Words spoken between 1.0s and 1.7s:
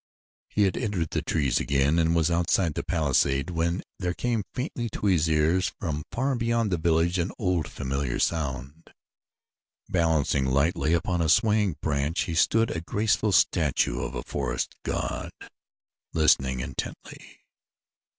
the trees